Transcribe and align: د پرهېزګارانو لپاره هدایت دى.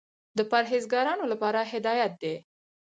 د 0.37 0.39
پرهېزګارانو 0.51 1.25
لپاره 1.31 1.59
هدایت 1.71 2.11
دى. 2.23 2.35